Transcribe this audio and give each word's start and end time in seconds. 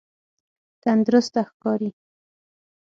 تندرسته 0.83 1.39
ښکاری؟ 1.49 1.89